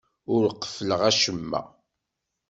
Ur 0.33 0.43
qeffleɣ 0.61 1.01
acemma. 1.09 1.61